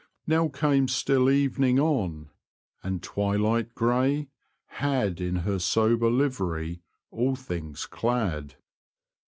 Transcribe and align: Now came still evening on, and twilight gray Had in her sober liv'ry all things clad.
Now 0.25 0.47
came 0.47 0.87
still 0.87 1.29
evening 1.29 1.77
on, 1.79 2.31
and 2.81 3.03
twilight 3.03 3.75
gray 3.75 4.29
Had 4.65 5.21
in 5.21 5.35
her 5.45 5.59
sober 5.59 6.09
liv'ry 6.09 6.81
all 7.11 7.35
things 7.35 7.85
clad. 7.85 8.55